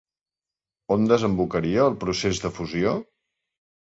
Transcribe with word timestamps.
On 0.95 1.03
desembocaria 1.11 1.83
el 1.89 1.97
procés 2.05 2.39
de 2.47 2.51
fusió? 2.61 2.95